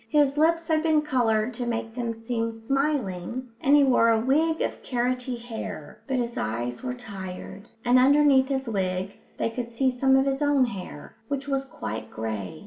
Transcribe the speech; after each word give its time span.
His 0.09 0.35
lips 0.35 0.67
had 0.67 0.81
been 0.81 1.03
coloured 1.03 1.53
to 1.53 1.67
make 1.67 1.93
them 1.93 2.11
seem 2.11 2.49
smiling, 2.51 3.49
and 3.61 3.75
he 3.75 3.83
wore 3.83 4.09
a 4.09 4.19
wig 4.19 4.59
of 4.63 4.81
carroty 4.81 5.35
hair, 5.37 5.99
but 6.07 6.17
his 6.17 6.37
eyes 6.39 6.83
were 6.83 6.95
tired, 6.95 7.67
and 7.85 7.99
underneath 7.99 8.47
his 8.47 8.67
wig 8.67 9.13
they 9.37 9.51
could 9.51 9.69
see 9.69 9.91
some 9.91 10.15
of 10.15 10.25
his 10.25 10.41
own 10.41 10.65
hair, 10.65 11.17
which 11.27 11.47
was 11.47 11.65
quite 11.65 12.09
grey. 12.09 12.59